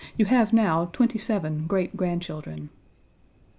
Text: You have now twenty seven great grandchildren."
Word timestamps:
You 0.17 0.25
have 0.25 0.51
now 0.51 0.85
twenty 0.85 1.19
seven 1.19 1.67
great 1.67 1.95
grandchildren." 1.95 2.71